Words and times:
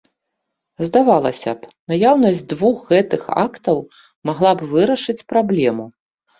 Здавалася 0.87 1.53
б, 1.57 1.71
наяўнасць 1.93 2.41
двух 2.55 2.77
гэтых 2.95 3.29
актаў 3.45 3.77
магла 4.33 4.51
б 4.57 4.73
вырашыць 4.75 5.21
праблему. 5.37 5.91